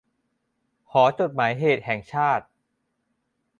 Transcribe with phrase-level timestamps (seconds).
[0.91, 2.45] หอจดหมายเหตุแห่งชาติ